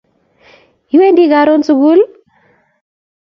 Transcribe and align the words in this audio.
Iwendi 0.93 1.23
karoon 1.31 1.63
sugul? 1.67 1.99